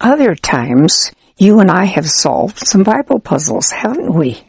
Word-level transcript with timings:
Other 0.00 0.34
times, 0.34 1.12
you 1.36 1.60
and 1.60 1.70
I 1.70 1.84
have 1.84 2.08
solved 2.08 2.66
some 2.66 2.82
Bible 2.82 3.20
puzzles, 3.20 3.70
haven't 3.70 4.14
we? 4.14 4.42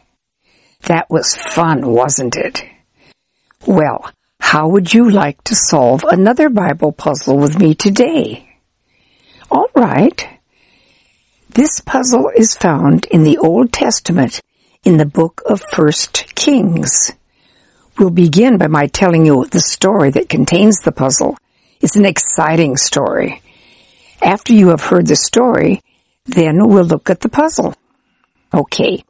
That 0.84 1.10
was 1.10 1.36
fun, 1.36 1.86
wasn't 1.86 2.36
it? 2.36 2.64
Well, 3.66 4.10
how 4.40 4.68
would 4.68 4.94
you 4.94 5.10
like 5.10 5.44
to 5.44 5.54
solve 5.54 6.04
another 6.04 6.48
Bible 6.48 6.90
puzzle 6.90 7.36
with 7.36 7.58
me 7.58 7.74
today? 7.74 8.48
All 9.50 9.68
right. 9.74 10.26
This 11.50 11.80
puzzle 11.80 12.30
is 12.34 12.56
found 12.56 13.04
in 13.10 13.22
the 13.22 13.36
Old 13.36 13.74
Testament 13.74 14.40
in 14.84 14.96
the 14.96 15.04
book 15.04 15.42
of 15.44 15.60
First 15.60 16.34
Kings. 16.34 17.12
We'll 17.98 18.08
begin 18.08 18.56
by 18.56 18.68
my 18.68 18.86
telling 18.86 19.26
you 19.26 19.44
the 19.44 19.60
story 19.60 20.10
that 20.12 20.30
contains 20.30 20.78
the 20.78 20.92
puzzle. 20.92 21.36
It's 21.82 21.96
an 21.96 22.06
exciting 22.06 22.78
story. 22.78 23.41
After 24.22 24.52
you 24.52 24.68
have 24.68 24.82
heard 24.82 25.08
the 25.08 25.16
story, 25.16 25.80
then 26.26 26.68
we'll 26.68 26.84
look 26.84 27.10
at 27.10 27.20
the 27.20 27.28
puzzle. 27.28 27.74
Okay. 28.54 29.04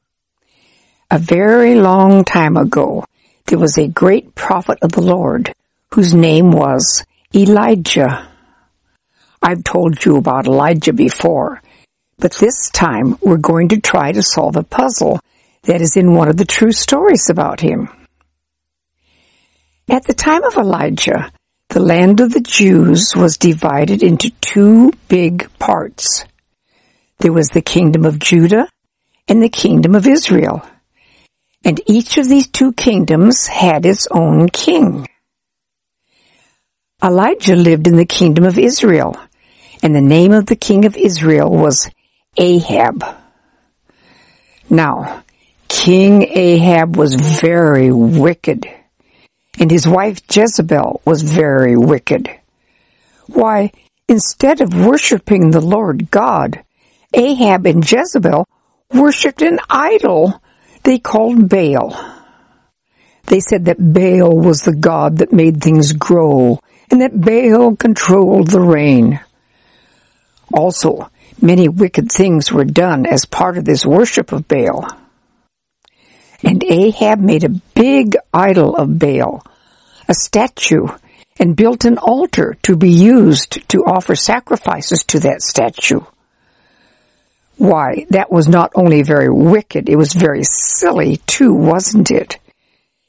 A 1.11 1.19
very 1.19 1.75
long 1.75 2.25
time 2.25 2.57
ago, 2.57 3.05
there 3.47 3.59
was 3.59 3.77
a 3.77 3.89
great 3.89 4.35
prophet 4.35 4.79
of 4.81 4.93
the 4.93 5.03
Lord 5.03 5.53
whose 5.93 6.15
name 6.15 6.51
was 6.51 7.05
Elijah. 7.35 8.27
I've 9.43 9.65
told 9.65 10.03
you 10.03 10.17
about 10.17 10.47
Elijah 10.47 10.95
before, 10.95 11.61
but 12.19 12.33
this 12.35 12.71
time 12.71 13.19
we're 13.21 13.37
going 13.37 13.69
to 13.69 13.81
try 13.81 14.13
to 14.13 14.23
solve 14.23 14.57
a 14.57 14.63
puzzle 14.63 15.21
that 15.65 15.83
is 15.83 15.97
in 15.97 16.15
one 16.15 16.29
of 16.29 16.39
the 16.39 16.47
true 16.47 16.73
stories 16.73 17.29
about 17.29 17.61
him. 17.61 17.91
At 19.91 20.05
the 20.05 20.15
time 20.15 20.45
of 20.45 20.57
Elijah, 20.57 21.31
the 21.73 21.81
land 21.81 22.21
of 22.21 22.35
the 22.35 22.41
Jews 22.41 23.15
was 23.17 23.39
divided 23.39 24.03
into 24.03 24.29
two 24.43 24.93
big 25.09 25.49
parts. 25.59 26.27
There 27.21 27.33
was 27.33 27.49
the 27.49 27.63
kingdom 27.63 28.05
of 28.05 28.19
Judah 28.19 28.69
and 29.27 29.43
the 29.43 29.49
kingdom 29.49 29.95
of 29.95 30.07
Israel. 30.07 30.63
And 31.65 31.81
each 31.87 32.19
of 32.19 32.29
these 32.29 32.47
two 32.47 32.75
kingdoms 32.75 33.47
had 33.47 33.87
its 33.87 34.07
own 34.11 34.51
king. 34.51 35.09
Elijah 37.03 37.57
lived 37.57 37.87
in 37.87 37.97
the 37.97 38.05
kingdom 38.05 38.45
of 38.45 38.59
Israel, 38.59 39.17
and 39.83 39.95
the 39.95 40.03
name 40.03 40.33
of 40.33 40.45
the 40.45 40.57
king 40.57 40.85
of 40.85 40.95
Israel 40.95 41.51
was 41.51 41.89
Ahab. 42.37 43.03
Now, 44.69 45.25
King 45.69 46.29
Ahab 46.29 46.97
was 46.97 47.15
very 47.15 47.91
wicked 47.91 48.69
and 49.59 49.71
his 49.71 49.87
wife 49.87 50.21
Jezebel 50.31 51.03
was 51.05 51.23
very 51.23 51.77
wicked. 51.77 52.31
Why, 53.27 53.73
instead 54.09 54.61
of 54.61 54.75
worshiping 54.75 55.51
the 55.51 55.61
Lord 55.61 56.11
God, 56.11 56.63
Ahab 57.15 57.67
and 57.67 57.89
Jezebel 57.89 58.49
worshipped 58.93 59.43
an 59.43 59.59
idol 59.69 60.41
they 60.85 60.99
called 60.99 61.49
Baal. 61.49 61.97
They 63.27 63.41
said 63.41 63.67
that 63.67 63.79
Baal 63.79 64.37
was 64.37 64.63
the 64.63 64.75
god 64.75 65.19
that 65.19 65.33
made 65.33 65.63
things 65.63 65.93
grow 65.93 66.59
and 66.91 67.01
that 67.01 67.19
Baal 67.19 67.77
controlled 67.77 68.49
the 68.49 68.61
rain. 68.61 69.21
Also, 70.53 71.11
many 71.41 71.69
wicked 71.69 72.11
things 72.11 72.53
were 72.53 72.65
done 72.65 73.07
as 73.07 73.25
part 73.25 73.57
of 73.57 73.65
this 73.65 73.87
worship 73.87 74.33
of 74.33 74.49
Baal. 74.49 74.87
And 76.45 76.63
Ahab 76.65 77.21
made 77.21 77.45
a 77.45 77.61
big 77.75 78.17
idol 78.33 78.77
of 78.77 78.99
Baal, 78.99 79.45
a 80.09 80.15
statue, 80.15 80.89
and 81.39 81.57
built 81.57 81.85
an 81.85 81.99
altar 81.99 82.57
to 82.63 82.77
be 82.77 82.91
used 82.91 83.69
to 83.69 83.85
offer 83.85 84.15
sacrifices 84.15 85.05
to 85.05 85.21
that 85.21 85.43
statue. 85.43 86.01
Why, 87.57 88.07
that 88.11 88.31
was 88.31 88.49
not 88.49 88.73
only 88.75 89.03
very 89.03 89.31
wicked, 89.31 89.89
it 89.89 89.97
was 89.97 90.13
very 90.13 90.43
silly 90.45 91.19
too, 91.27 91.55
wasn't 91.55 92.11
it? 92.11 92.39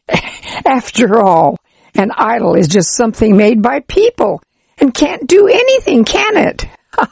After 0.65 1.19
all, 1.19 1.57
an 1.95 2.11
idol 2.15 2.55
is 2.55 2.67
just 2.67 2.95
something 2.95 3.35
made 3.35 3.61
by 3.61 3.79
people 3.81 4.41
and 4.77 4.93
can't 4.93 5.27
do 5.27 5.47
anything, 5.47 6.05
can 6.05 6.37
it? 6.37 6.65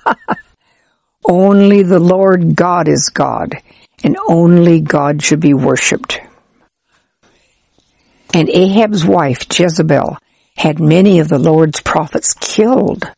only 1.25 1.83
the 1.83 1.99
Lord 1.99 2.55
God 2.55 2.87
is 2.87 3.09
God, 3.09 3.55
and 4.03 4.17
only 4.27 4.81
God 4.81 5.21
should 5.21 5.39
be 5.39 5.53
worshipped. 5.53 6.19
And 8.33 8.49
Ahab's 8.49 9.05
wife, 9.05 9.45
Jezebel, 9.51 10.17
had 10.55 10.79
many 10.79 11.19
of 11.19 11.27
the 11.27 11.39
Lord's 11.39 11.81
prophets 11.81 12.33
killed. 12.33 13.09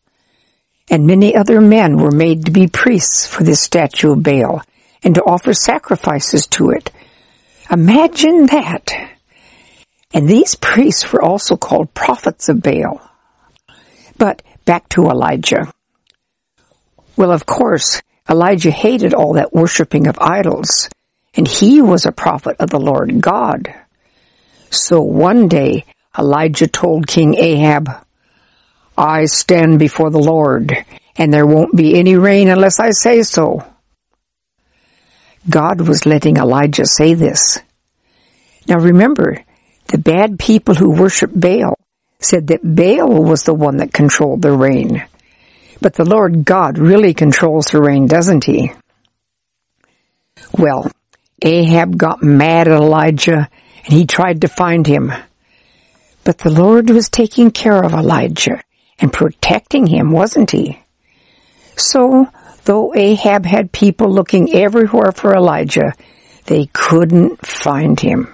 And 0.90 1.08
many 1.08 1.36
other 1.36 1.62
men 1.62 1.98
were 1.98 2.12
made 2.12 2.46
to 2.46 2.52
be 2.52 2.68
priests 2.68 3.26
for 3.26 3.44
this 3.44 3.62
statue 3.62 4.14
of 4.14 4.24
Baal 4.24 4.62
and 5.04 5.16
to 5.16 5.24
offer 5.24 5.54
sacrifices 5.54 6.48
to 6.48 6.72
it. 6.72 6.92
Imagine 7.72 8.48
that. 8.48 8.92
And 10.14 10.28
these 10.28 10.56
priests 10.56 11.12
were 11.12 11.22
also 11.22 11.58
called 11.58 11.94
prophets 11.94 12.50
of 12.50 12.62
Baal. 12.62 13.02
But 14.18 14.42
back 14.66 14.90
to 14.90 15.08
Elijah. 15.08 15.74
Well, 17.16 17.32
of 17.32 17.46
course, 17.46 18.02
Elijah 18.30 18.72
hated 18.72 19.14
all 19.14 19.34
that 19.34 19.54
worshiping 19.54 20.08
of 20.08 20.18
idols, 20.20 20.90
and 21.36 21.48
he 21.48 21.82
was 21.82 22.06
a 22.06 22.12
prophet 22.12 22.56
of 22.60 22.70
the 22.70 22.80
Lord 22.80 23.20
God. 23.22 23.74
So 24.70 25.02
one 25.02 25.48
day 25.48 25.86
Elijah 26.18 26.68
told 26.68 27.08
King 27.08 27.36
Ahab, 27.36 27.90
I 28.98 29.26
stand 29.26 29.80
before 29.80 30.10
the 30.10 30.20
Lord, 30.20 30.74
and 31.16 31.34
there 31.34 31.46
won't 31.46 31.76
be 31.76 31.98
any 31.98 32.16
rain 32.16 32.48
unless 32.48 32.80
I 32.80 32.92
say 32.92 33.24
so. 33.24 33.66
God 35.50 35.82
was 35.82 36.06
letting 36.06 36.38
Elijah 36.38 36.86
say 36.86 37.16
this. 37.16 37.60
Now 38.68 38.78
remember, 38.78 39.44
the 39.88 39.98
bad 39.98 40.40
people 40.40 40.76
who 40.76 40.92
worship 40.92 41.32
Baal 41.34 41.78
said 42.20 42.48
that 42.48 42.62
Baal 42.64 43.24
was 43.24 43.44
the 43.44 43.54
one 43.54 43.78
that 43.78 43.92
controlled 43.92 44.42
the 44.42 44.54
rain. 44.54 45.04
But 45.84 45.96
the 45.96 46.06
Lord 46.06 46.46
God 46.46 46.78
really 46.78 47.14
controls 47.14 47.66
the 47.68 47.82
rain, 47.82 48.08
doesn't 48.08 48.46
he? 48.46 48.72
Well, 50.58 50.90
Ahab 51.42 51.98
got 51.98 52.24
mad 52.24 52.70
at 52.70 52.80
Elijah 52.80 53.50
and 53.84 53.94
he 53.94 54.06
tried 54.06 54.40
to 54.42 54.48
find 54.48 54.88
him. 54.88 55.12
But 56.24 56.38
the 56.38 56.52
Lord 56.52 56.90
was 56.90 57.10
taking 57.10 57.52
care 57.52 57.84
of 57.84 57.92
Elijah 57.92 58.64
and 58.98 59.12
protecting 59.12 59.86
him, 59.86 60.12
wasn't 60.12 60.52
he? 60.52 60.80
So, 61.76 62.30
though 62.64 62.96
Ahab 62.96 63.46
had 63.46 63.74
people 63.74 64.10
looking 64.10 64.54
everywhere 64.54 65.12
for 65.12 65.36
Elijah, 65.36 65.92
they 66.46 66.68
couldn't 66.72 67.46
find 67.46 68.00
him. 68.00 68.34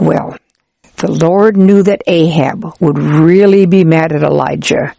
Well, 0.00 0.34
the 0.96 1.10
Lord 1.10 1.58
knew 1.58 1.82
that 1.82 2.04
Ahab 2.06 2.64
would 2.80 2.96
really 2.96 3.66
be 3.66 3.84
mad 3.84 4.12
at 4.12 4.22
Elijah, 4.22 4.94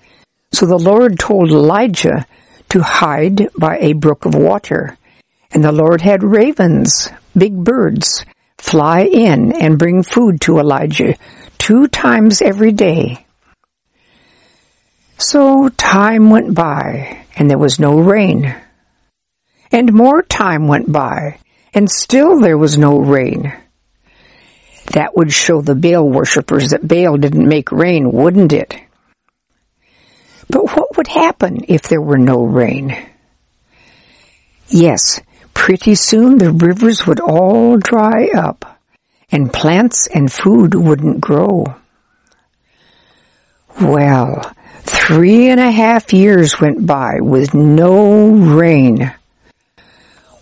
so 0.53 0.67
the 0.67 0.77
Lord 0.77 1.19
told 1.19 1.49
Elijah 1.51 2.27
to 2.69 2.81
hide 2.81 3.49
by 3.57 3.77
a 3.79 3.93
brook 3.93 4.25
of 4.25 4.35
water. 4.35 4.97
And 5.51 5.63
the 5.63 5.71
Lord 5.71 6.01
had 6.01 6.23
ravens, 6.23 7.09
big 7.35 7.55
birds, 7.55 8.23
fly 8.59 9.01
in 9.01 9.51
and 9.51 9.79
bring 9.79 10.03
food 10.03 10.41
to 10.41 10.59
Elijah 10.59 11.15
two 11.57 11.87
times 11.87 12.41
every 12.41 12.71
day. 12.71 13.25
So 15.17 15.69
time 15.69 16.29
went 16.29 16.53
by 16.53 17.25
and 17.35 17.49
there 17.49 17.57
was 17.57 17.79
no 17.79 17.99
rain. 17.99 18.55
And 19.71 19.93
more 19.93 20.21
time 20.21 20.67
went 20.67 20.91
by 20.91 21.39
and 21.73 21.89
still 21.89 22.39
there 22.39 22.57
was 22.57 22.77
no 22.77 22.99
rain. 22.99 23.53
That 24.93 25.15
would 25.15 25.31
show 25.31 25.61
the 25.61 25.75
Baal 25.75 26.07
worshippers 26.07 26.69
that 26.69 26.87
Baal 26.87 27.17
didn't 27.17 27.47
make 27.47 27.71
rain, 27.71 28.11
wouldn't 28.11 28.53
it? 28.53 28.75
But 30.49 30.75
what 30.75 30.97
would 30.97 31.07
happen 31.07 31.65
if 31.67 31.83
there 31.83 32.01
were 32.01 32.17
no 32.17 32.43
rain? 32.43 32.95
Yes, 34.67 35.21
Pretty 35.63 35.95
soon 35.95 36.39
the 36.39 36.51
rivers 36.51 37.07
would 37.07 37.21
all 37.21 37.77
dry 37.77 38.27
up 38.35 38.81
and 39.31 39.53
plants 39.53 40.07
and 40.07 40.29
food 40.29 40.75
wouldn't 40.75 41.21
grow. 41.21 41.75
Well, 43.79 44.53
three 44.81 45.47
and 45.47 45.61
a 45.61 45.71
half 45.71 46.11
years 46.11 46.59
went 46.59 46.85
by 46.85 47.21
with 47.21 47.53
no 47.53 48.27
rain. 48.31 49.13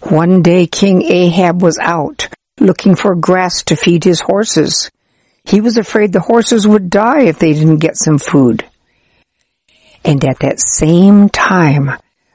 One 0.10 0.42
day 0.42 0.66
King 0.66 1.04
Ahab 1.04 1.62
was 1.62 1.78
out 1.78 2.28
looking 2.60 2.96
for 2.96 3.14
grass 3.14 3.62
to 3.66 3.76
feed 3.76 4.04
his 4.04 4.22
horses. 4.22 4.90
He 5.46 5.62
was 5.62 5.78
afraid 5.78 6.14
the 6.14 6.20
horses 6.20 6.68
would 6.68 6.90
die 6.90 7.26
if 7.26 7.38
they 7.38 7.54
didn't 7.54 7.78
get 7.78 7.96
some 7.96 8.18
food. 8.18 8.66
And 10.04 10.24
at 10.26 10.40
that 10.40 10.60
same 10.60 11.30
time, 11.30 11.92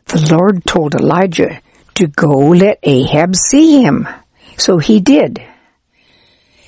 the 0.06 0.34
Lord 0.34 0.64
told 0.64 0.94
Elijah 0.94 1.60
to 1.94 2.06
go 2.06 2.50
let 2.50 2.78
Ahab 2.82 3.34
see 3.34 3.82
him. 3.82 4.08
So 4.56 4.78
he 4.78 5.00
did. 5.00 5.42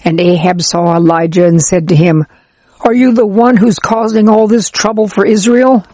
And 0.05 0.21
Ahab 0.21 0.63
saw 0.63 0.97
Elijah 0.97 1.47
and 1.47 1.63
said 1.63 1.89
to 1.89 1.97
him, 1.97 2.25
Are 2.81 2.95
you 2.95 3.13
the 3.13 3.27
one 3.27 3.57
who's 3.57 3.79
causing 3.79 4.29
all 4.29 4.49
this 4.49 4.71
trouble 4.71 5.09
for 5.09 5.25
Israel? 5.25 5.85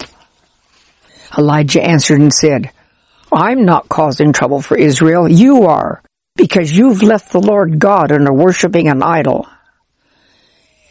Elijah 1.36 1.82
answered 1.82 2.20
and 2.20 2.32
said, 2.32 2.70
I'm 3.32 3.64
not 3.64 3.88
causing 3.88 4.32
trouble 4.32 4.62
for 4.62 4.76
Israel, 4.76 5.28
you 5.28 5.64
are, 5.64 6.02
because 6.36 6.70
you've 6.70 7.02
left 7.02 7.32
the 7.32 7.40
Lord 7.40 7.78
God 7.78 8.12
and 8.12 8.28
are 8.28 8.34
worshiping 8.34 8.88
an 8.88 9.02
idol. 9.02 9.48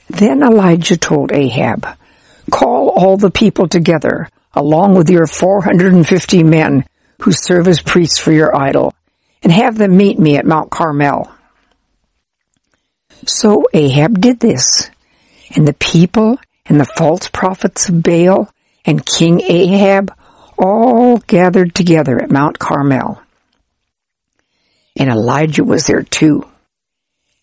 Then 0.10 0.44
Elijah 0.44 0.98
told 0.98 1.32
Ahab, 1.32 1.88
Call 2.52 2.90
all 2.90 3.18
the 3.18 3.32
people 3.32 3.68
together, 3.68 4.30
along 4.54 4.96
with 4.96 5.10
your 5.10 5.28
450 5.28 6.44
men 6.44 6.86
who 7.22 7.32
serve 7.32 7.68
as 7.68 7.82
priests 7.82 8.20
for 8.20 8.32
your 8.32 8.56
idol, 8.56 8.94
and 9.42 9.52
have 9.52 9.78
them 9.78 9.98
meet 9.98 10.20
me 10.20 10.38
at 10.38 10.46
Mount 10.46 10.72
Carmel. 10.72 11.32
So 13.26 13.66
Ahab 13.74 14.20
did 14.20 14.40
this, 14.40 14.90
and 15.56 15.68
the 15.68 15.74
people 15.74 16.38
and 16.66 16.80
the 16.80 16.86
false 16.86 17.30
prophets 17.30 17.90
of 17.90 18.04
Baal 18.04 18.50
and 18.86 19.06
King 19.06 19.42
Ahab 19.42 20.14
all 20.58 21.18
gathered 21.18 21.74
together 21.74 22.22
at 22.22 22.32
Mount 22.32 22.60
Carmel. 22.60 23.22
And 24.96 25.10
Elijah 25.10 25.64
was 25.64 25.88
there 25.88 26.04
too. 26.04 26.48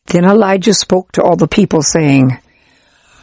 Then 0.07 0.25
Elijah 0.25 0.75
spoke 0.75 1.13
to 1.13 1.23
all 1.23 1.37
the 1.37 1.49
people 1.49 1.83
saying, 1.83 2.39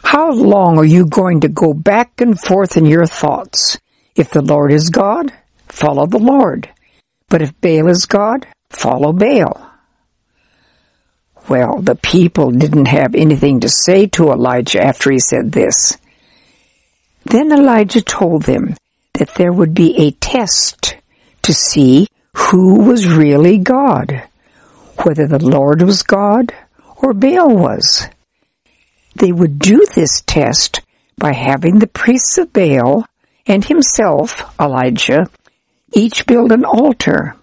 How 0.02 0.32
long 0.32 0.78
are 0.78 0.84
you 0.84 1.06
going 1.06 1.40
to 1.40 1.48
go 1.48 1.74
back 1.74 2.20
and 2.20 2.38
forth 2.38 2.76
in 2.76 2.86
your 2.86 3.06
thoughts? 3.06 3.78
If 4.14 4.30
the 4.30 4.42
Lord 4.42 4.72
is 4.72 4.90
God, 4.90 5.32
follow 5.68 6.06
the 6.06 6.18
Lord. 6.18 6.68
But 7.28 7.42
if 7.42 7.60
Baal 7.60 7.88
is 7.88 8.06
God, 8.06 8.46
follow 8.70 9.12
Baal. 9.12 9.64
Well, 11.48 11.80
the 11.80 11.94
people 11.94 12.50
didn't 12.50 12.88
have 12.88 13.14
anything 13.14 13.60
to 13.60 13.68
say 13.68 14.06
to 14.08 14.30
Elijah 14.32 14.82
after 14.82 15.10
he 15.10 15.18
said 15.18 15.52
this. 15.52 15.96
Then 17.24 17.52
Elijah 17.52 18.02
told 18.02 18.42
them 18.42 18.76
that 19.14 19.34
there 19.34 19.52
would 19.52 19.74
be 19.74 19.96
a 19.96 20.10
test 20.12 20.96
to 21.42 21.54
see 21.54 22.06
who 22.34 22.80
was 22.84 23.06
really 23.06 23.58
God, 23.58 24.22
whether 25.02 25.26
the 25.26 25.44
Lord 25.44 25.82
was 25.82 26.02
God 26.02 26.54
or 27.02 27.14
Baal 27.14 27.56
was. 27.56 28.06
They 29.18 29.32
would 29.32 29.58
do 29.58 29.84
this 29.94 30.22
test 30.22 30.80
by 31.16 31.32
having 31.32 31.78
the 31.78 31.88
priests 31.88 32.38
of 32.38 32.52
Baal 32.52 33.04
and 33.46 33.64
himself, 33.64 34.54
Elijah, 34.60 35.28
each 35.92 36.26
build 36.26 36.52
an 36.52 36.64
altar, 36.64 37.34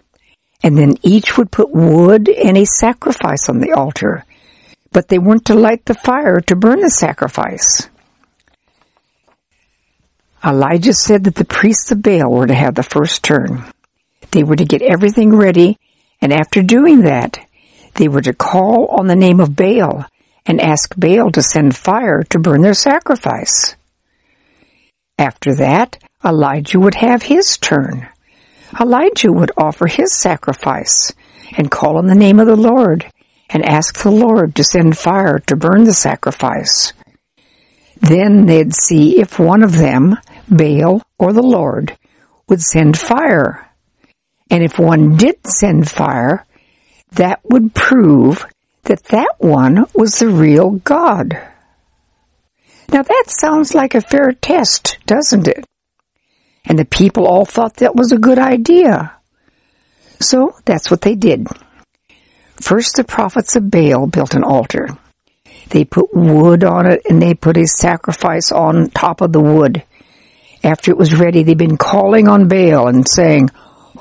and 0.64 0.78
then 0.78 0.96
each 1.02 1.38
would 1.38 1.52
put 1.52 1.76
wood 1.76 2.30
and 2.30 2.58
a 2.58 2.66
sacrifice 2.66 3.50
on 3.50 3.60
the 3.60 3.74
altar, 3.74 4.24
but 4.94 5.10
they 5.10 5.20
weren't 5.20 5.46
to 5.46 5.56
light 5.56 5.84
the 5.86 5.94
fire 5.96 6.40
to 6.42 6.56
burn 6.56 6.80
the 6.80 6.90
sacrifice. 6.90 7.90
Elijah 10.46 10.94
said 10.94 11.26
that 11.26 11.36
the 11.36 11.44
priests 11.44 11.92
of 11.92 12.02
Baal 12.02 12.32
were 12.32 12.48
to 12.48 12.54
have 12.54 12.76
the 12.76 12.84
first 12.84 13.24
turn. 13.24 13.66
They 14.32 14.44
were 14.44 14.56
to 14.56 14.66
get 14.66 14.82
everything 14.82 15.36
ready, 15.36 15.78
and 16.22 16.32
after 16.32 16.62
doing 16.62 17.02
that, 17.02 17.40
they 17.96 18.08
were 18.08 18.22
to 18.22 18.34
call 18.34 18.88
on 18.88 19.08
the 19.08 19.16
name 19.16 19.40
of 19.40 19.56
Baal 19.56 20.06
and 20.46 20.62
ask 20.62 20.96
Baal 20.96 21.32
to 21.32 21.42
send 21.42 21.76
fire 21.76 22.24
to 22.30 22.40
burn 22.40 22.62
their 22.62 22.74
sacrifice. 22.74 23.76
After 25.18 25.56
that, 25.56 25.98
Elijah 26.24 26.80
would 26.80 26.96
have 26.96 27.24
his 27.24 27.58
turn. 27.58 28.10
Elijah 28.80 29.32
would 29.32 29.52
offer 29.58 29.88
his 29.88 30.14
sacrifice 30.14 31.14
and 31.58 31.72
call 31.72 31.98
on 31.98 32.08
the 32.08 32.16
name 32.16 32.40
of 32.40 32.48
the 32.48 32.56
Lord 32.56 33.06
and 33.50 33.64
ask 33.64 34.02
the 34.02 34.12
Lord 34.12 34.56
to 34.56 34.64
send 34.64 34.98
fire 34.98 35.40
to 35.40 35.56
burn 35.56 35.84
the 35.84 35.94
sacrifice. 35.94 36.94
Then 38.02 38.46
they'd 38.46 38.74
see 38.74 39.20
if 39.20 39.40
one 39.40 39.64
of 39.64 39.78
them, 39.78 40.18
Baal 40.50 41.02
or 41.18 41.32
the 41.32 41.44
Lord, 41.44 41.98
would 42.50 42.62
send 42.62 42.98
fire. 42.98 43.70
And 44.50 44.64
if 44.64 44.78
one 44.78 45.16
did 45.16 45.38
send 45.48 45.90
fire, 45.90 46.46
that 47.14 47.40
would 47.44 47.74
prove 47.74 48.46
that 48.86 49.04
that 49.06 49.36
one 49.38 49.86
was 49.94 50.20
the 50.20 50.30
real 50.30 50.72
God. 50.72 51.38
Now 52.92 53.04
that 53.04 53.26
sounds 53.28 53.74
like 53.74 53.96
a 53.96 54.02
fair 54.02 54.32
test, 54.32 54.98
doesn't 55.06 55.48
it? 55.48 55.66
And 56.66 56.80
the 56.80 56.86
people 56.86 57.28
all 57.28 57.46
thought 57.46 57.76
that 57.76 57.96
was 57.96 58.12
a 58.12 58.18
good 58.18 58.40
idea. 58.40 59.14
So 60.20 60.56
that's 60.66 60.90
what 60.90 61.02
they 61.02 61.16
did. 61.16 61.48
First 62.62 62.96
the 62.96 63.04
prophets 63.04 63.56
of 63.56 63.70
Baal 63.70 64.08
built 64.08 64.34
an 64.34 64.44
altar. 64.44 64.98
They 65.70 65.84
put 65.84 66.16
wood 66.16 66.64
on 66.64 66.92
it 66.92 67.02
and 67.10 67.22
they 67.22 67.34
put 67.34 67.58
a 67.58 67.68
sacrifice 67.68 68.52
on 68.52 68.90
top 68.92 69.22
of 69.22 69.32
the 69.32 69.42
wood. 69.42 69.84
After 70.64 70.92
it 70.92 70.98
was 70.98 71.14
ready, 71.14 71.44
they'd 71.44 71.58
been 71.58 71.78
calling 71.78 72.28
on 72.28 72.48
Baal 72.48 72.88
and 72.88 73.08
saying, 73.08 73.50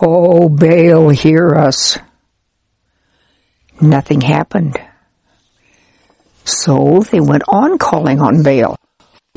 Oh, 0.01 0.49
Baal, 0.49 1.09
hear 1.11 1.55
us. 1.55 1.99
Nothing 3.81 4.21
happened. 4.21 4.77
So 6.45 7.01
they 7.11 7.21
went 7.21 7.43
on 7.49 7.79
calling 7.79 8.21
on 8.21 8.43
Baal. 8.43 8.77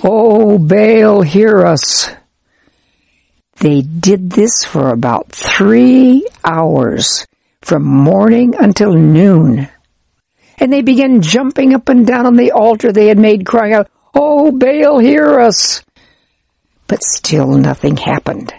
Oh, 0.04 0.60
Baal, 0.60 1.22
hear 1.22 1.66
us. 1.66 2.10
They 3.60 3.81
did 3.81 4.30
this 4.30 4.63
for 4.63 4.89
about 4.89 5.31
three 5.31 6.28
hours, 6.44 7.25
from 7.62 7.84
morning 7.84 8.54
until 8.56 8.94
noon 8.94 9.68
and 10.60 10.74
they 10.74 10.81
began 10.81 11.22
jumping 11.22 11.74
up 11.74 11.89
and 11.89 12.06
down 12.06 12.25
on 12.25 12.36
the 12.36 12.51
altar 12.51 12.92
they 12.92 13.07
had 13.07 13.19
made, 13.19 13.45
crying 13.45 13.74
out, 13.74 13.89
Oh, 14.13 14.51
Baal, 14.51 15.00
hear 15.00 15.39
us! 15.39 15.84
But 16.88 17.04
still 17.04 17.50
nothing 17.50 17.98
happened. 17.98 18.54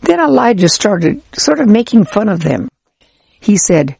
Then 0.00 0.20
Elijah 0.20 0.68
started 0.68 1.22
sort 1.34 1.60
of 1.60 1.68
making 1.68 2.04
fun 2.04 2.28
of 2.28 2.42
them. 2.42 2.68
He 3.40 3.56
said, 3.56 3.96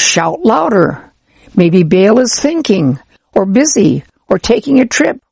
Shout 0.00 0.40
louder. 0.42 1.12
Maybe 1.54 1.82
Baal 1.82 2.18
is 2.20 2.38
thinking, 2.38 2.98
or 3.34 3.44
busy, 3.44 4.02
or 4.28 4.38
taking 4.38 4.80
a 4.80 4.86
trip, 4.86 5.22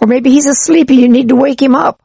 or 0.00 0.06
maybe 0.06 0.30
he's 0.30 0.46
asleep 0.46 0.90
and 0.90 0.98
you 0.98 1.08
need 1.08 1.28
to 1.28 1.36
wake 1.36 1.62
him 1.62 1.74
up. 1.74 2.02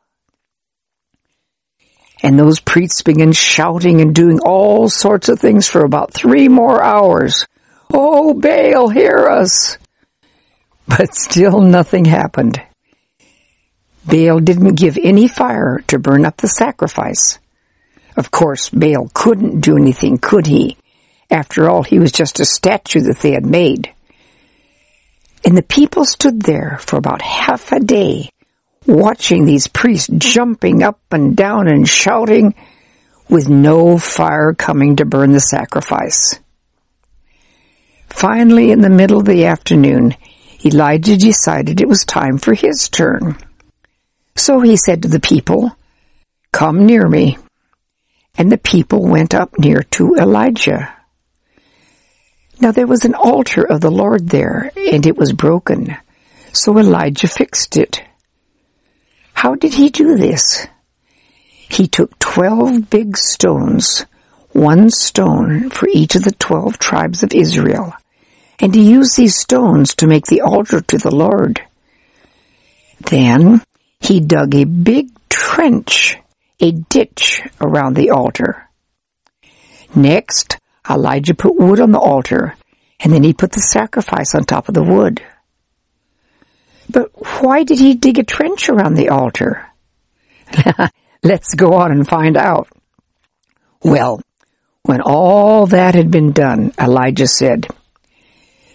And 2.21 2.39
those 2.39 2.59
priests 2.59 3.01
began 3.01 3.31
shouting 3.31 3.99
and 3.99 4.13
doing 4.13 4.39
all 4.39 4.89
sorts 4.89 5.27
of 5.27 5.39
things 5.39 5.67
for 5.67 5.83
about 5.83 6.13
three 6.13 6.47
more 6.47 6.81
hours 6.81 7.45
Oh, 7.91 8.33
Baal, 8.33 8.89
hear 8.89 9.27
us! 9.27 9.77
But 10.87 11.15
still 11.15 11.61
nothing 11.61 12.05
happened. 12.05 12.61
Baal 14.05 14.39
didn't 14.39 14.75
give 14.75 14.97
any 15.01 15.27
fire 15.27 15.83
to 15.87 15.99
burn 15.99 16.25
up 16.25 16.37
the 16.37 16.47
sacrifice. 16.47 17.39
Of 18.15 18.31
course, 18.31 18.69
Baal 18.69 19.09
couldn't 19.13 19.61
do 19.61 19.77
anything, 19.77 20.17
could 20.17 20.47
he? 20.47 20.77
After 21.29 21.69
all, 21.69 21.83
he 21.83 21.99
was 21.99 22.11
just 22.11 22.39
a 22.39 22.45
statue 22.45 23.01
that 23.01 23.19
they 23.19 23.31
had 23.31 23.45
made. 23.45 23.93
And 25.43 25.57
the 25.57 25.63
people 25.63 26.05
stood 26.05 26.41
there 26.41 26.77
for 26.81 26.97
about 26.97 27.21
half 27.21 27.71
a 27.71 27.79
day, 27.79 28.29
watching 28.85 29.45
these 29.45 29.67
priests 29.67 30.09
jumping 30.17 30.83
up 30.83 30.99
and 31.11 31.35
down 31.35 31.67
and 31.67 31.87
shouting, 31.87 32.55
with 33.29 33.49
no 33.49 33.97
fire 33.97 34.53
coming 34.53 34.95
to 34.95 35.05
burn 35.05 35.33
the 35.33 35.39
sacrifice. 35.39 36.39
Finally, 38.07 38.71
in 38.71 38.81
the 38.81 38.89
middle 38.89 39.19
of 39.19 39.25
the 39.25 39.45
afternoon, 39.45 40.15
Elijah 40.65 41.17
decided 41.17 41.81
it 41.81 41.87
was 41.87 42.03
time 42.03 42.37
for 42.37 42.53
his 42.53 42.89
turn. 42.89 43.37
So 44.35 44.61
he 44.61 44.77
said 44.77 45.03
to 45.03 45.07
the 45.07 45.19
people, 45.19 45.75
Come 46.51 46.85
near 46.85 47.07
me. 47.07 47.37
And 48.37 48.51
the 48.51 48.57
people 48.57 49.03
went 49.03 49.35
up 49.35 49.59
near 49.59 49.83
to 49.91 50.15
Elijah. 50.15 50.96
Now 52.59 52.71
there 52.71 52.87
was 52.87 53.05
an 53.05 53.13
altar 53.13 53.63
of 53.63 53.81
the 53.81 53.91
Lord 53.91 54.29
there, 54.29 54.71
and 54.75 55.05
it 55.05 55.17
was 55.17 55.33
broken. 55.33 55.95
So 56.53 56.77
Elijah 56.77 57.27
fixed 57.27 57.77
it. 57.77 58.01
How 59.33 59.55
did 59.55 59.73
he 59.73 59.89
do 59.89 60.17
this? 60.17 60.65
He 61.69 61.87
took 61.87 62.17
twelve 62.17 62.89
big 62.89 63.17
stones, 63.17 64.05
one 64.53 64.89
stone 64.89 65.69
for 65.69 65.87
each 65.87 66.15
of 66.15 66.23
the 66.23 66.31
twelve 66.31 66.79
tribes 66.79 67.21
of 67.21 67.33
Israel, 67.33 67.93
and 68.59 68.73
he 68.73 68.89
used 68.89 69.15
these 69.15 69.37
stones 69.37 69.93
to 69.95 70.07
make 70.07 70.25
the 70.25 70.41
altar 70.41 70.81
to 70.81 70.97
the 70.97 71.13
Lord. 71.13 71.61
Then 73.01 73.61
he 73.99 74.19
dug 74.19 74.55
a 74.55 74.63
big 74.63 75.09
trench, 75.29 76.17
a 76.59 76.71
ditch 76.71 77.43
around 77.61 77.95
the 77.95 78.09
altar. 78.09 78.67
Next, 79.95 80.57
Elijah 80.89 81.33
put 81.33 81.59
wood 81.59 81.79
on 81.79 81.91
the 81.91 81.99
altar, 81.99 82.55
and 82.99 83.11
then 83.13 83.23
he 83.23 83.33
put 83.33 83.51
the 83.51 83.61
sacrifice 83.61 84.33
on 84.35 84.43
top 84.43 84.67
of 84.67 84.73
the 84.73 84.83
wood. 84.83 85.21
But 86.89 87.11
why 87.41 87.63
did 87.63 87.79
he 87.79 87.95
dig 87.95 88.19
a 88.19 88.23
trench 88.23 88.69
around 88.69 88.95
the 88.95 89.09
altar? 89.09 89.67
Let's 91.23 91.53
go 91.55 91.73
on 91.73 91.91
and 91.91 92.07
find 92.07 92.37
out. 92.37 92.69
Well, 93.83 94.21
when 94.83 95.01
all 95.01 95.67
that 95.67 95.95
had 95.95 96.09
been 96.09 96.31
done, 96.31 96.71
Elijah 96.79 97.27
said, 97.27 97.67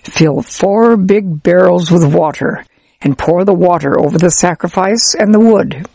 Fill 0.05 0.43
four 0.43 0.97
big 0.97 1.43
barrels 1.43 1.91
with 1.91 2.13
water 2.15 2.65
and 3.01 3.17
pour 3.17 3.45
the 3.45 3.55
water 3.55 3.99
over 3.99 4.19
the 4.19 4.31
sacrifice 4.31 5.15
and 5.15 5.33
the 5.33 5.41
wood. 5.41 5.87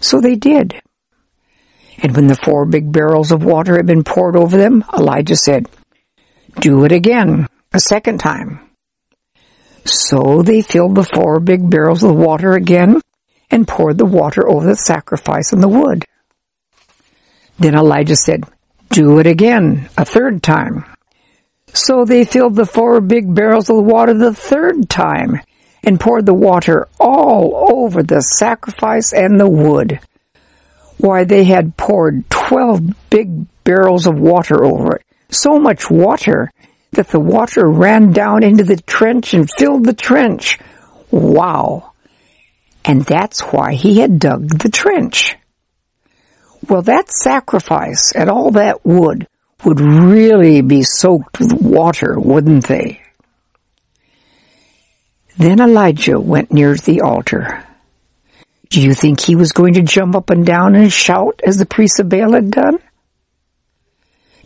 So 0.00 0.20
they 0.20 0.36
did. 0.36 0.80
And 2.02 2.16
when 2.16 2.26
the 2.26 2.34
four 2.34 2.66
big 2.66 2.90
barrels 2.90 3.30
of 3.30 3.44
water 3.44 3.76
had 3.76 3.86
been 3.86 4.02
poured 4.02 4.36
over 4.36 4.56
them, 4.56 4.84
Elijah 4.92 5.36
said, 5.36 5.68
Do 6.60 6.84
it 6.84 6.90
again, 6.92 7.46
a 7.72 7.78
second 7.78 8.18
time. 8.18 8.68
So 9.84 10.42
they 10.42 10.62
filled 10.62 10.96
the 10.96 11.04
four 11.04 11.38
big 11.40 11.68
barrels 11.70 12.02
with 12.02 12.16
water 12.16 12.52
again 12.52 13.00
and 13.50 13.68
poured 13.68 13.98
the 13.98 14.04
water 14.04 14.48
over 14.48 14.66
the 14.66 14.76
sacrifice 14.76 15.52
and 15.52 15.62
the 15.62 15.68
wood. 15.68 16.04
Then 17.58 17.76
Elijah 17.76 18.16
said, 18.16 18.44
Do 18.90 19.20
it 19.20 19.26
again, 19.26 19.88
a 19.96 20.04
third 20.04 20.42
time. 20.42 20.84
So 21.72 22.04
they 22.04 22.24
filled 22.24 22.56
the 22.56 22.66
four 22.66 23.00
big 23.00 23.32
barrels 23.32 23.70
of 23.70 23.76
water 23.76 24.14
the 24.14 24.34
third 24.34 24.88
time 24.88 25.40
and 25.84 26.00
poured 26.00 26.26
the 26.26 26.34
water 26.34 26.88
all 26.98 27.72
over 27.72 28.02
the 28.02 28.20
sacrifice 28.20 29.12
and 29.12 29.38
the 29.38 29.48
wood. 29.48 30.00
Why, 31.02 31.24
they 31.24 31.42
had 31.42 31.76
poured 31.76 32.30
twelve 32.30 32.80
big 33.10 33.46
barrels 33.64 34.06
of 34.06 34.20
water 34.20 34.64
over 34.64 34.96
it. 34.96 35.02
So 35.30 35.58
much 35.58 35.90
water 35.90 36.52
that 36.92 37.08
the 37.08 37.18
water 37.18 37.68
ran 37.68 38.12
down 38.12 38.44
into 38.44 38.62
the 38.62 38.76
trench 38.76 39.34
and 39.34 39.50
filled 39.50 39.84
the 39.84 39.94
trench. 39.94 40.60
Wow. 41.10 41.92
And 42.84 43.04
that's 43.04 43.40
why 43.40 43.74
he 43.74 43.98
had 43.98 44.20
dug 44.20 44.60
the 44.60 44.68
trench. 44.68 45.34
Well, 46.68 46.82
that 46.82 47.10
sacrifice 47.10 48.12
and 48.12 48.30
all 48.30 48.52
that 48.52 48.86
wood 48.86 49.26
would 49.64 49.80
really 49.80 50.60
be 50.60 50.84
soaked 50.84 51.40
with 51.40 51.52
water, 51.52 52.14
wouldn't 52.16 52.68
they? 52.68 53.02
Then 55.36 55.60
Elijah 55.60 56.20
went 56.20 56.52
near 56.52 56.76
the 56.76 57.00
altar. 57.00 57.64
Do 58.72 58.80
you 58.80 58.94
think 58.94 59.20
he 59.20 59.36
was 59.36 59.52
going 59.52 59.74
to 59.74 59.82
jump 59.82 60.16
up 60.16 60.30
and 60.30 60.46
down 60.46 60.74
and 60.74 60.90
shout 60.90 61.42
as 61.46 61.58
the 61.58 61.66
priest 61.66 62.00
of 62.00 62.08
Baal 62.08 62.32
had 62.32 62.50
done? 62.50 62.78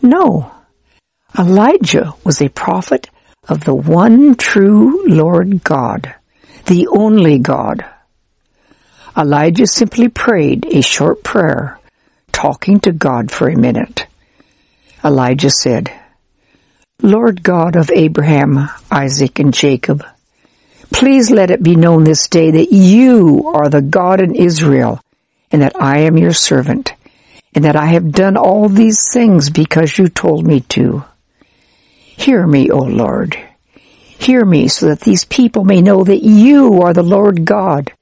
No. 0.03 0.51
Elijah 1.39 2.13
was 2.25 2.43
a 2.43 2.49
prophet 2.49 3.09
of 3.49 3.63
the 3.63 3.75
one 3.75 4.35
true 4.35 5.07
Lord 5.07 5.63
God, 5.63 6.13
the 6.65 6.89
only 6.89 7.39
God. 7.39 7.85
Elijah 9.17 9.69
simply 9.69 10.09
prayed 10.09 10.67
a 10.73 10.83
short 10.83 11.23
prayer, 11.23 11.79
talking 12.33 12.81
to 12.81 12.91
God 12.91 13.31
for 13.31 13.49
a 13.49 13.57
minute. 13.57 14.09
Elijah 15.05 15.51
said, 15.51 15.93
Lord 17.01 17.45
God 17.45 17.77
of 17.77 17.93
Abraham, 17.95 18.71
Isaac, 18.91 19.39
and 19.39 19.55
Jacob, 19.55 20.05
please 20.93 21.31
let 21.31 21.51
it 21.51 21.63
be 21.63 21.77
known 21.77 22.05
this 22.05 22.29
day 22.29 22.51
that 22.51 22.73
you 22.73 23.53
are 23.55 23.69
the 23.69 23.83
God 23.83 24.21
in 24.21 24.35
Israel, 24.35 25.01
and 25.51 25.63
that 25.63 25.81
I 25.81 26.01
am 26.01 26.19
your 26.19 26.33
servant, 26.33 26.93
and 27.55 27.65
that 27.65 27.77
I 27.77 27.87
have 27.87 28.13
done 28.13 28.37
all 28.37 28.69
these 28.69 29.09
things 29.11 29.51
because 29.51 29.99
you 29.99 30.09
told 30.09 30.47
me 30.47 30.61
to. 30.61 31.05
Hear 32.17 32.47
me, 32.47 32.71
O 32.71 32.79
Lord. 32.79 33.37
Hear 34.19 34.45
me 34.45 34.69
so 34.69 34.87
that 34.87 35.01
these 35.01 35.25
people 35.25 35.65
may 35.65 35.83
know 35.83 36.03
that 36.03 36.23
you 36.23 36.81
are 36.83 36.95
the 36.95 37.03
Lord 37.03 37.45
God, 37.45 37.93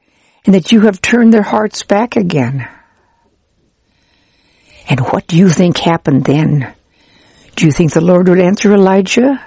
and 0.45 0.55
that 0.55 0.73
you 0.73 0.83
have 0.83 1.01
turned 1.01 1.33
their 1.35 1.43
hearts 1.43 1.83
back 1.83 2.17
again. 2.17 2.69
And 4.89 5.01
what 5.01 5.27
do 5.27 5.37
you 5.37 5.49
think 5.49 5.79
happened 5.79 6.25
then? 6.25 6.75
Do 7.57 7.67
you 7.67 7.73
think 7.73 7.93
the 7.93 8.01
Lord 8.01 8.29
would 8.29 8.41
answer 8.41 8.73
Elijah? 8.73 9.43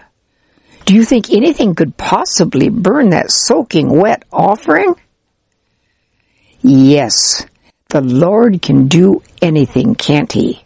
Do 0.87 0.95
you 0.95 1.03
think 1.03 1.29
anything 1.29 1.75
could 1.75 1.97
possibly 1.97 2.69
burn 2.69 3.09
that 3.09 3.29
soaking 3.29 3.89
wet 3.89 4.23
offering? 4.31 4.95
Yes, 6.61 7.45
the 7.89 7.99
Lord 7.99 8.61
can 8.61 8.87
do 8.87 9.21
anything, 9.41 9.95
can't 9.95 10.31
he? 10.31 10.63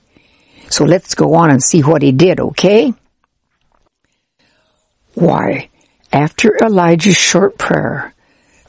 So 0.69 0.85
let's 0.85 1.15
go 1.15 1.33
on 1.33 1.49
and 1.49 1.63
see 1.63 1.81
what 1.81 2.03
he 2.03 2.11
did, 2.11 2.39
okay? 2.39 2.93
Why, 5.15 5.69
after 6.13 6.55
Elijah's 6.55 7.17
short 7.17 7.57
prayer, 7.57 8.13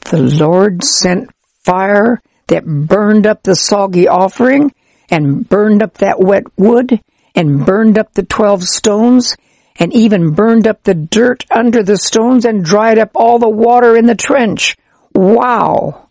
the 0.09 0.23
Lord 0.23 0.83
sent 0.83 1.29
fire 1.63 2.19
that 2.47 2.65
burned 2.65 3.27
up 3.27 3.43
the 3.43 3.55
soggy 3.55 4.07
offering 4.07 4.73
and 5.07 5.47
burned 5.47 5.83
up 5.83 5.99
that 5.99 6.19
wet 6.19 6.45
wood 6.57 6.99
and 7.35 7.63
burned 7.63 7.99
up 7.99 8.11
the 8.13 8.23
twelve 8.23 8.63
stones, 8.63 9.37
and 9.77 9.93
even 9.93 10.31
burned 10.31 10.67
up 10.67 10.83
the 10.83 10.93
dirt 10.93 11.45
under 11.51 11.83
the 11.83 11.97
stones 11.97 12.45
and 12.45 12.63
dried 12.63 12.99
up 12.99 13.11
all 13.15 13.39
the 13.39 13.49
water 13.49 13.97
in 13.97 14.05
the 14.05 14.15
trench. 14.15 14.75
Wow! 15.13 16.09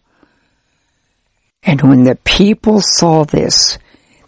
And 1.63 1.81
when 1.83 2.05
the 2.05 2.17
people 2.25 2.81
saw 2.81 3.25
this, 3.25 3.79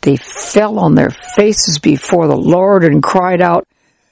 they 0.02 0.16
fell 0.16 0.78
on 0.78 0.94
their 0.94 1.10
faces 1.10 1.78
before 1.78 2.28
the 2.28 2.36
Lord 2.36 2.84
and 2.84 3.02
cried 3.02 3.40
out, 3.40 3.66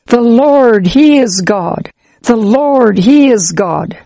The 0.06 0.20
Lord, 0.20 0.86
He 0.86 1.18
is 1.18 1.42
God! 1.42 1.90
The 2.22 2.36
Lord, 2.36 2.98
He 2.98 3.28
is 3.28 3.52
God! 3.52 3.98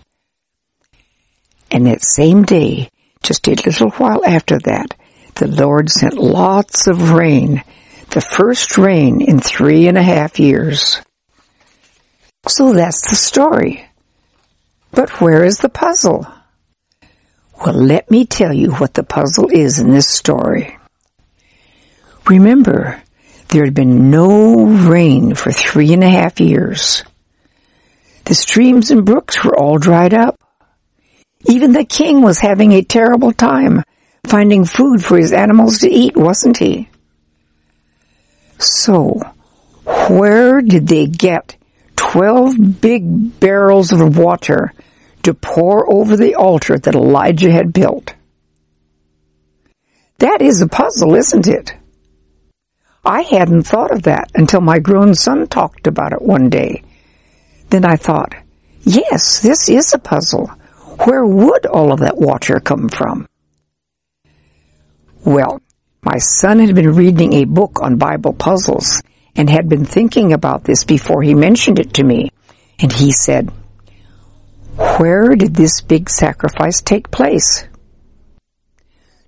And 1.71 1.87
that 1.87 2.03
same 2.03 2.45
day, 2.45 2.91
just 3.23 3.49
a 3.49 3.53
little 3.53 3.91
while 3.91 4.25
after 4.25 4.59
that, 4.61 4.95
the 5.37 5.49
Lord 5.49 5.91
sent 5.91 6.15
lots 6.15 6.87
of 6.87 7.13
rain 7.13 7.63
the 8.17 8.23
first 8.23 8.79
rain 8.79 9.21
in 9.21 9.39
three 9.39 9.89
and 9.89 9.99
a 9.99 10.03
half 10.03 10.41
years. 10.41 11.03
So 12.49 12.73
that's 12.73 13.11
the 13.11 13.15
story. 13.15 13.85
But 14.91 15.21
where 15.21 15.45
is 15.45 15.59
the 15.59 15.69
puzzle? 15.69 16.27
Well, 17.61 17.75
let 17.75 18.11
me 18.11 18.25
tell 18.25 18.55
you 18.55 18.73
what 18.73 18.95
the 18.95 19.03
puzzle 19.03 19.51
is 19.53 19.79
in 19.79 19.91
this 19.91 20.09
story. 20.09 20.79
Remember, 22.27 23.03
there 23.49 23.67
had 23.67 23.75
been 23.75 24.11
no 24.11 24.65
rain 24.65 25.35
for 25.35 25.53
three 25.53 25.93
and 25.93 26.03
a 26.03 26.09
half 26.09 26.41
years. 26.41 27.05
The 28.25 28.35
streams 28.35 28.91
and 28.91 29.05
brooks 29.05 29.45
were 29.45 29.59
all 29.59 29.77
dried 29.77 30.15
up. 30.15 30.41
Even 31.45 31.73
the 31.73 31.85
king 31.85 32.23
was 32.23 32.39
having 32.39 32.73
a 32.73 32.83
terrible 32.83 33.35
time 33.35 33.83
finding 34.25 34.65
food 34.65 35.05
for 35.05 35.19
his 35.19 35.35
animals 35.35 35.81
to 35.81 35.91
eat, 35.91 36.17
wasn't 36.17 36.57
he? 36.57 36.89
So, 38.59 39.21
where 40.09 40.61
did 40.61 40.87
they 40.89 41.07
get 41.07 41.57
12 41.97 42.81
big 42.81 43.39
barrels 43.41 43.93
of 43.93 44.17
water 44.17 44.73
to 45.23 45.35
pour 45.35 45.91
over 45.91 46.17
the 46.17 46.35
altar 46.35 46.79
that 46.79 46.95
Elijah 46.95 47.51
had 47.51 47.73
built? 47.73 48.15
That 50.19 50.41
is 50.41 50.63
a 50.63 50.69
puzzle, 50.69 51.15
isn't 51.15 51.47
it? 51.47 51.75
I 53.05 53.23
hadn't 53.23 53.65
thought 53.65 53.93
of 53.93 54.03
that 54.03 54.31
until 54.35 54.61
my 54.61 54.79
grown 54.79 55.15
son 55.15 55.47
talked 55.47 55.87
about 55.87 56.13
it 56.13 56.23
one 56.23 56.49
day. 56.49 56.83
Then 57.71 57.85
I 57.85 57.97
thought, 57.97 58.35
yes, 58.83 59.41
this 59.41 59.69
is 59.69 59.93
a 59.93 59.99
puzzle. 59.99 60.49
Where 61.05 61.25
would 61.25 61.67
all 61.67 61.93
of 61.93 62.01
that 62.01 62.17
water 62.17 62.59
come 62.59 62.89
from? 62.89 63.29
Well, 65.25 65.61
my 66.07 66.19
son 66.19 66.61
had 66.61 66.73
been 66.73 66.95
reading 66.95 67.33
a 67.33 67.45
book 67.45 67.83
on 67.83 67.97
Bible 67.97 68.33
puzzles 68.33 69.03
and 69.35 69.51
had 69.51 69.69
been 69.69 69.85
thinking 69.85 70.33
about 70.33 70.63
this 70.63 70.85
before 70.85 71.21
he 71.21 71.35
mentioned 71.35 71.81
it 71.81 71.95
to 71.95 72.05
me. 72.05 72.31
And 72.79 72.93
he 72.93 73.11
said, 73.11 73.51
Where 74.77 75.35
did 75.35 75.53
this 75.53 75.81
big 75.81 76.09
sacrifice 76.09 76.81
take 76.81 77.11
place? 77.11 77.67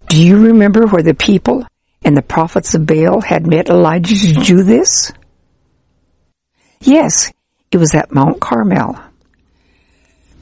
Do 0.08 0.24
you 0.24 0.46
remember 0.46 0.86
where 0.86 1.02
the 1.02 1.14
people 1.14 1.66
and 2.04 2.16
the 2.16 2.22
prophets 2.22 2.74
of 2.74 2.86
Baal 2.86 3.22
had 3.22 3.44
met 3.44 3.68
Elijah 3.68 4.14
to 4.14 4.34
do 4.34 4.62
this? 4.62 5.12
Yes, 6.80 7.32
it 7.72 7.78
was 7.78 7.92
at 7.92 8.14
Mount 8.14 8.40
Carmel. 8.40 9.02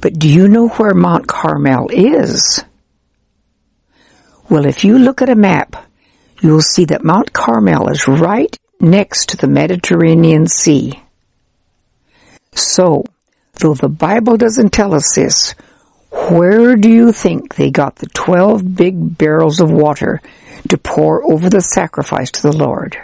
But 0.03 0.19
do 0.19 0.29
you 0.29 0.49
know 0.49 0.69
where 0.69 0.93
Mount 0.93 1.27
Carmel 1.27 1.89
is? 1.91 2.63
Well, 4.51 4.67
if 4.67 4.85
you 4.85 4.99
look 4.99 5.23
at 5.23 5.31
a 5.31 5.35
map 5.35 5.86
you 6.41 6.53
will 6.53 6.61
see 6.61 6.85
that 6.87 7.05
Mount 7.05 7.33
Carmel 7.33 7.89
is 7.89 8.09
right 8.09 8.57
next 8.81 9.31
to 9.31 9.37
the 9.37 9.47
Mediterranean 9.47 10.47
Sea. 10.47 11.03
So, 12.53 13.05
though 13.61 13.75
the 13.75 13.89
Bible 13.89 14.37
doesn't 14.37 14.71
tell 14.71 14.95
us 14.95 15.15
this, 15.15 15.55
where 16.11 16.77
do 16.77 16.91
you 16.91 17.13
think 17.13 17.55
they 17.55 17.71
got 17.71 17.97
the 17.97 18.09
12 18.09 18.77
big 18.77 19.19
barrels 19.19 19.61
of 19.61 19.71
water 19.71 20.21
to 20.69 20.79
pour 20.79 21.25
over 21.25 21.49
the 21.49 21.61
sacrifice 21.61 22.31
to 22.33 22.43
the 22.43 22.57
Lord? 22.57 22.97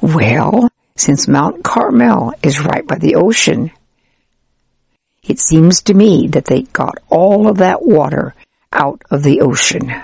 Well, 0.00 0.68
since 0.96 1.28
Mount 1.28 1.64
Carmel 1.64 2.34
is 2.42 2.60
right 2.60 2.86
by 2.86 2.98
the 2.98 3.14
ocean, 3.14 3.70
it 5.22 5.38
seems 5.38 5.82
to 5.82 5.94
me 5.94 6.28
that 6.28 6.44
they 6.44 6.62
got 6.62 6.98
all 7.08 7.48
of 7.48 7.58
that 7.58 7.84
water 7.84 8.34
out 8.72 9.02
of 9.10 9.22
the 9.22 9.40
ocean. 9.40 9.94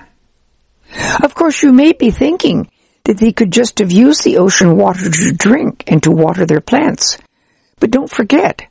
Of 1.23 1.35
course, 1.35 1.63
you 1.63 1.73
may 1.73 1.93
be 1.93 2.11
thinking 2.11 2.71
that 3.05 3.19
they 3.19 3.33
could 3.33 3.51
just 3.53 3.79
have 3.79 3.91
used 3.93 4.25
the 4.25 4.39
ocean 4.39 4.77
water 4.77 5.11
to 5.11 5.33
drink 5.33 5.85
and 5.87 6.03
to 6.03 6.11
water 6.11 6.47
their 6.47 6.61
plants. 6.61 7.19
But 7.79 7.91
don't 7.91 8.11
forget, 8.11 8.67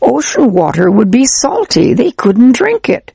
ocean 0.00 0.52
water 0.52 0.90
would 0.90 1.10
be 1.10 1.26
salty. 1.26 1.94
They 1.94 2.10
couldn't 2.10 2.52
drink 2.52 2.88
it. 2.88 3.12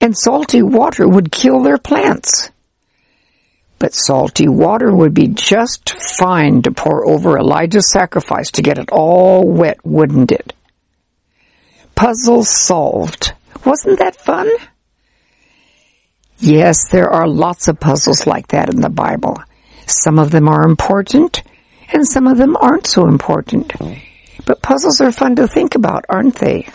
and 0.00 0.16
salty 0.16 0.60
water 0.62 1.08
would 1.08 1.32
kill 1.32 1.62
their 1.62 1.78
plants. 1.78 2.50
But 3.78 3.94
salty 3.94 4.48
water 4.48 4.94
would 4.94 5.14
be 5.14 5.28
just 5.28 5.94
fine 6.18 6.60
to 6.62 6.72
pour 6.72 7.08
over 7.08 7.38
Elijah's 7.38 7.90
sacrifice 7.90 8.50
to 8.52 8.62
get 8.62 8.78
it 8.78 8.90
all 8.92 9.46
wet, 9.46 9.78
wouldn't 9.84 10.30
it? 10.30 10.52
Puzzle 11.94 12.44
solved. 12.44 13.32
Wasn't 13.64 13.98
that 13.98 14.16
fun? 14.16 14.50
Yes, 16.38 16.88
there 16.88 17.10
are 17.10 17.26
lots 17.26 17.68
of 17.68 17.80
puzzles 17.80 18.26
like 18.26 18.48
that 18.48 18.72
in 18.72 18.80
the 18.80 18.90
Bible. 18.90 19.42
Some 19.86 20.18
of 20.18 20.30
them 20.30 20.48
are 20.48 20.64
important, 20.64 21.42
and 21.92 22.06
some 22.06 22.26
of 22.26 22.38
them 22.38 22.56
aren't 22.56 22.86
so 22.86 23.06
important. 23.06 23.72
But 24.44 24.62
puzzles 24.62 25.00
are 25.00 25.12
fun 25.12 25.36
to 25.36 25.46
think 25.46 25.74
about, 25.74 26.04
aren't 26.08 26.36
they? 26.36 26.68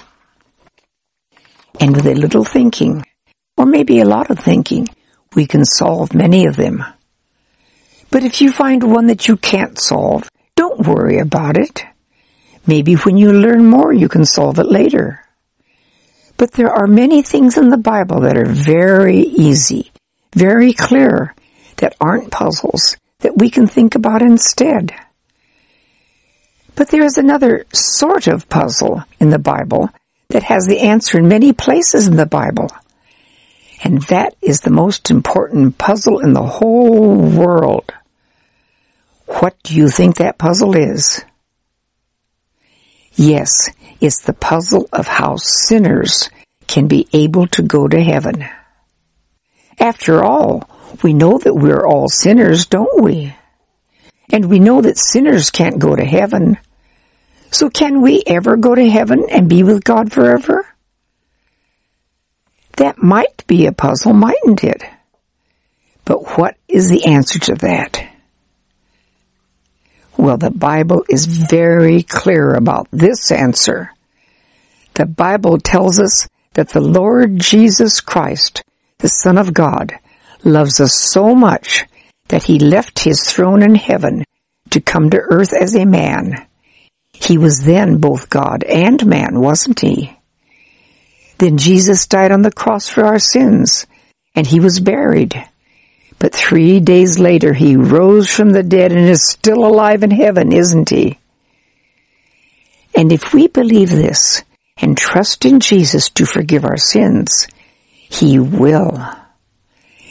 And 1.79 1.95
with 1.95 2.07
a 2.07 2.15
little 2.15 2.43
thinking, 2.43 3.05
or 3.57 3.65
maybe 3.65 3.99
a 3.99 4.05
lot 4.05 4.29
of 4.29 4.39
thinking, 4.39 4.87
we 5.35 5.45
can 5.45 5.65
solve 5.65 6.13
many 6.13 6.45
of 6.45 6.55
them. 6.55 6.83
But 8.11 8.23
if 8.23 8.41
you 8.41 8.51
find 8.51 8.91
one 8.91 9.07
that 9.07 9.27
you 9.27 9.37
can't 9.37 9.77
solve, 9.77 10.29
don't 10.55 10.87
worry 10.87 11.19
about 11.19 11.57
it. 11.57 11.83
Maybe 12.65 12.95
when 12.95 13.17
you 13.17 13.31
learn 13.33 13.65
more, 13.65 13.93
you 13.93 14.09
can 14.09 14.25
solve 14.25 14.59
it 14.59 14.65
later. 14.65 15.23
But 16.39 16.53
there 16.53 16.71
are 16.71 16.87
many 16.87 17.21
things 17.21 17.57
in 17.57 17.67
the 17.67 17.77
Bible 17.77 18.21
that 18.21 18.37
are 18.37 18.45
very 18.45 19.17
easy, 19.17 19.91
very 20.33 20.71
clear, 20.71 21.35
that 21.77 21.97
aren't 21.99 22.31
puzzles, 22.31 22.95
that 23.19 23.37
we 23.37 23.49
can 23.49 23.67
think 23.67 23.95
about 23.95 24.21
instead. 24.21 24.95
But 26.75 26.87
there 26.87 27.03
is 27.03 27.17
another 27.17 27.65
sort 27.73 28.27
of 28.27 28.47
puzzle 28.47 29.03
in 29.19 29.31
the 29.31 29.37
Bible 29.37 29.89
that 30.29 30.43
has 30.43 30.65
the 30.65 30.79
answer 30.79 31.17
in 31.17 31.27
many 31.27 31.51
places 31.51 32.07
in 32.07 32.15
the 32.15 32.25
Bible. 32.25 32.69
And 33.83 34.01
that 34.03 34.33
is 34.41 34.61
the 34.61 34.69
most 34.69 35.11
important 35.11 35.77
puzzle 35.77 36.19
in 36.19 36.31
the 36.31 36.41
whole 36.41 37.17
world. 37.17 37.93
What 39.25 39.61
do 39.63 39.75
you 39.75 39.89
think 39.89 40.15
that 40.15 40.37
puzzle 40.37 40.73
is? 40.73 41.21
Yes, 43.19 43.69
it's 43.99 44.21
the 44.21 44.31
puzzle 44.31 44.87
of 44.93 45.05
how 45.05 45.35
sinners 45.35 46.29
can 46.67 46.87
be 46.87 47.05
able 47.11 47.47
to 47.47 47.61
go 47.61 47.85
to 47.85 48.01
heaven. 48.01 48.47
After 49.77 50.23
all, 50.23 50.69
we 51.03 51.13
know 51.13 51.37
that 51.37 51.53
we're 51.53 51.85
all 51.85 52.07
sinners, 52.07 52.67
don't 52.67 53.01
we? 53.01 53.35
And 54.31 54.45
we 54.45 54.59
know 54.59 54.79
that 54.79 54.97
sinners 54.97 55.49
can't 55.49 55.79
go 55.79 55.97
to 55.97 56.05
heaven. 56.05 56.59
So 57.51 57.69
can 57.69 58.01
we 58.01 58.23
ever 58.25 58.55
go 58.55 58.73
to 58.73 58.89
heaven 58.89 59.25
and 59.29 59.49
be 59.49 59.63
with 59.63 59.83
God 59.83 60.13
forever? 60.13 60.65
That 62.77 63.03
might 63.03 63.45
be 63.47 63.65
a 63.65 63.73
puzzle, 63.73 64.13
mightn't 64.13 64.63
it? 64.63 64.81
But 66.05 66.37
what 66.37 66.55
is 66.69 66.89
the 66.89 67.03
answer 67.03 67.39
to 67.39 67.55
that? 67.55 68.08
Well, 70.19 70.37
the 70.37 70.51
Bible 70.51 71.05
is 71.09 71.25
very 71.25 72.03
clear 72.03 72.53
about 72.53 72.87
this 72.91 73.31
answer. 73.31 73.91
The 74.93 75.05
Bible 75.05 75.57
tells 75.57 75.99
us 75.99 76.27
that 76.53 76.69
the 76.69 76.81
Lord 76.81 77.39
Jesus 77.39 78.01
Christ, 78.01 78.63
the 78.99 79.07
Son 79.07 79.37
of 79.37 79.53
God, 79.53 79.93
loves 80.43 80.79
us 80.79 80.93
so 80.93 81.33
much 81.33 81.85
that 82.27 82.43
he 82.43 82.59
left 82.59 82.99
his 82.99 83.21
throne 83.21 83.63
in 83.63 83.75
heaven 83.75 84.23
to 84.71 84.81
come 84.81 85.09
to 85.09 85.17
earth 85.17 85.53
as 85.53 85.75
a 85.75 85.85
man 85.85 86.47
he 87.19 87.37
was 87.37 87.63
then 87.63 87.97
both 87.97 88.29
God 88.29 88.63
and 88.63 89.05
man, 89.05 89.39
wasn't 89.39 89.81
he? 89.81 90.17
Then 91.37 91.57
Jesus 91.57 92.07
died 92.07 92.31
on 92.31 92.41
the 92.41 92.51
cross 92.51 92.87
for 92.87 93.05
our 93.05 93.19
sins, 93.19 93.85
and 94.35 94.47
he 94.47 94.59
was 94.59 94.79
buried. 94.79 95.35
But 96.19 96.33
three 96.33 96.81
days 96.81 97.17
later 97.17 97.53
he 97.53 97.77
rose 97.77 98.29
from 98.29 98.51
the 98.51 98.63
dead 98.63 98.91
and 98.91 99.07
is 99.07 99.25
still 99.25 99.65
alive 99.65 100.03
in 100.03 100.11
heaven, 100.11 100.51
isn't 100.51 100.89
he? 100.89 101.17
And 102.93 103.11
if 103.13 103.33
we 103.33 103.47
believe 103.47 103.89
this 103.89 104.43
and 104.77 104.97
trust 104.97 105.45
in 105.45 105.61
Jesus 105.61 106.09
to 106.11 106.25
forgive 106.25 106.65
our 106.65 106.77
sins, 106.77 107.47
he 107.93 108.37
will. 108.37 109.01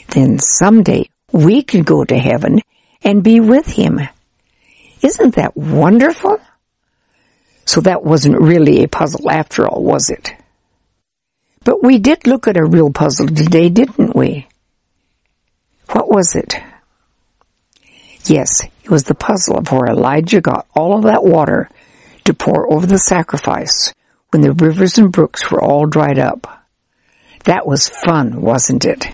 Then 0.07 0.39
someday 0.39 1.09
we 1.31 1.61
can 1.61 1.83
go 1.83 2.03
to 2.03 2.17
heaven 2.17 2.61
and 3.03 3.23
be 3.23 3.39
with 3.39 3.67
him. 3.67 3.99
Isn't 5.01 5.35
that 5.35 5.55
wonderful? 5.55 6.39
So 7.65 7.81
that 7.81 8.03
wasn't 8.03 8.41
really 8.41 8.83
a 8.83 8.87
puzzle 8.87 9.29
after 9.29 9.67
all, 9.67 9.83
was 9.83 10.09
it? 10.09 10.33
But 11.63 11.83
we 11.83 11.99
did 11.99 12.25
look 12.25 12.47
at 12.47 12.57
a 12.57 12.65
real 12.65 12.91
puzzle 12.91 13.27
today, 13.27 13.69
didn't 13.69 14.15
we? 14.15 14.47
What 15.91 16.09
was 16.09 16.35
it? 16.35 16.55
Yes, 18.25 18.61
it 18.83 18.89
was 18.89 19.03
the 19.03 19.15
puzzle 19.15 19.57
of 19.57 19.71
where 19.71 19.87
Elijah 19.87 20.41
got 20.41 20.67
all 20.75 20.97
of 20.97 21.03
that 21.03 21.23
water 21.23 21.69
to 22.25 22.33
pour 22.33 22.71
over 22.71 22.85
the 22.85 22.99
sacrifice 22.99 23.93
when 24.29 24.41
the 24.41 24.53
rivers 24.53 24.97
and 24.97 25.11
brooks 25.11 25.49
were 25.49 25.63
all 25.63 25.87
dried 25.87 26.19
up. 26.19 26.67
That 27.45 27.65
was 27.65 27.89
fun, 27.89 28.41
wasn't 28.41 28.85
it? 28.85 29.07